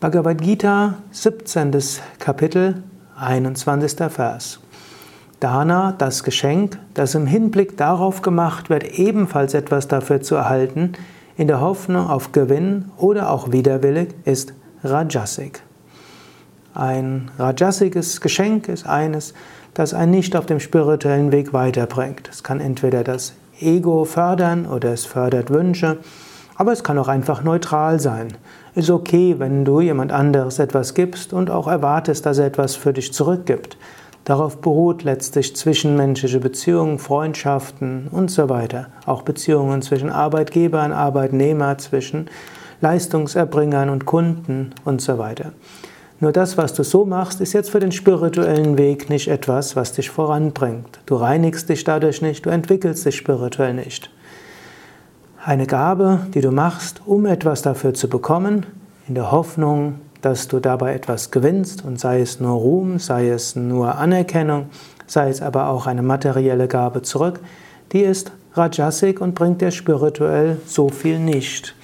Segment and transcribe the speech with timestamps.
[0.00, 1.78] Bhagavad Gita, 17.
[2.18, 2.82] Kapitel,
[3.20, 4.10] 21.
[4.10, 4.58] Vers.
[5.40, 10.94] Dana, das Geschenk, das im Hinblick darauf gemacht wird, ebenfalls etwas dafür zu erhalten,
[11.36, 15.60] in der Hoffnung auf Gewinn oder auch widerwillig, ist Rajasik.
[16.72, 19.34] Ein rajasiges Geschenk ist eines,
[19.74, 22.26] das einen nicht auf dem spirituellen Weg weiterbringt.
[22.32, 25.98] Es kann entweder das Ego fördern oder es fördert Wünsche
[26.60, 28.34] aber es kann auch einfach neutral sein.
[28.74, 32.92] Ist okay, wenn du jemand anderes etwas gibst und auch erwartest, dass er etwas für
[32.92, 33.78] dich zurückgibt.
[34.24, 38.88] Darauf beruht letztlich zwischenmenschliche Beziehungen, Freundschaften und so weiter.
[39.06, 42.28] Auch Beziehungen zwischen Arbeitgebern, Arbeitnehmern, zwischen
[42.82, 45.52] Leistungserbringern und Kunden und so weiter.
[46.20, 49.92] Nur das, was du so machst, ist jetzt für den spirituellen Weg nicht etwas, was
[49.92, 51.00] dich voranbringt.
[51.06, 54.10] Du reinigst dich dadurch nicht, du entwickelst dich spirituell nicht
[55.42, 58.66] eine Gabe, die du machst, um etwas dafür zu bekommen,
[59.08, 63.56] in der Hoffnung, dass du dabei etwas gewinnst und sei es nur Ruhm, sei es
[63.56, 64.66] nur Anerkennung,
[65.06, 67.40] sei es aber auch eine materielle Gabe zurück,
[67.92, 71.74] die ist Rajasik und bringt dir spirituell so viel nicht.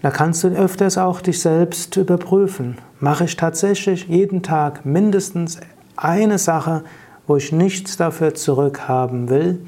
[0.00, 2.78] Da kannst du öfters auch dich selbst überprüfen.
[2.98, 5.60] Mache ich tatsächlich jeden Tag mindestens
[5.96, 6.82] eine Sache,
[7.26, 9.64] wo ich nichts dafür zurückhaben will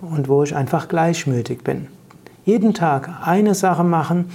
[0.00, 1.86] und wo ich einfach gleichmütig bin
[2.48, 4.30] jeden Tag eine Sache machen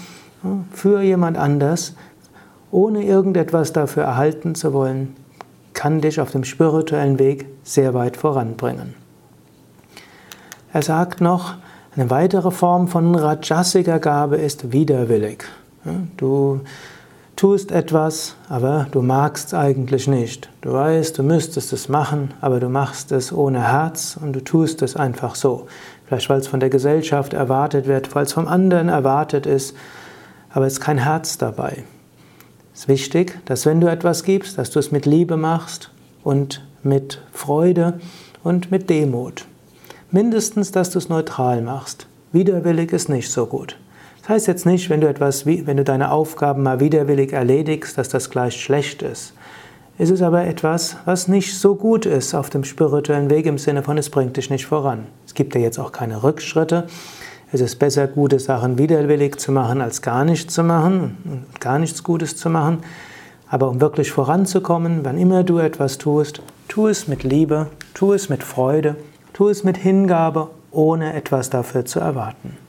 [0.72, 1.95] für jemand anders,
[2.70, 5.16] ohne irgendetwas dafür erhalten zu wollen,
[5.73, 8.94] kann dich auf dem spirituellen Weg sehr weit voranbringen.
[10.72, 11.55] Er sagt noch,
[11.95, 15.45] eine weitere Form von rajasiger Gabe ist widerwillig.
[16.16, 16.61] Du
[17.36, 20.50] tust etwas, aber du magst es eigentlich nicht.
[20.62, 24.81] Du weißt, du müsstest es machen, aber du machst es ohne Herz und du tust
[24.81, 25.67] es einfach so.
[26.06, 29.76] Vielleicht weil es von der Gesellschaft erwartet wird, weil es vom anderen erwartet ist,
[30.52, 31.84] aber es ist kein Herz dabei.
[32.73, 35.92] Es ist wichtig, dass wenn du etwas gibst, dass du es mit Liebe machst
[36.23, 38.00] und mit Freude
[38.44, 39.45] und mit Demut.
[40.11, 42.08] Mindestens, dass du es neutral machst.
[42.32, 43.77] Widerwillig ist nicht so gut.
[44.23, 48.08] Das heißt jetzt nicht, wenn du etwas, wenn du deine Aufgaben mal widerwillig erledigst, dass
[48.08, 49.34] das gleich schlecht ist.
[49.98, 53.83] Es ist aber etwas, was nicht so gut ist auf dem spirituellen Weg im Sinne
[53.83, 55.08] von, es bringt dich nicht voran.
[55.26, 56.88] Es gibt ja jetzt auch keine Rückschritte.
[57.52, 61.78] Es ist besser, gute Sachen widerwillig zu machen, als gar nichts zu machen und gar
[61.78, 62.78] nichts Gutes zu machen.
[63.50, 68.30] Aber um wirklich voranzukommen, wann immer du etwas tust, tu es mit Liebe, tu es
[68.30, 68.95] mit Freude,
[69.33, 72.63] tu es mit Hingabe, ohne etwas dafür zu erwarten.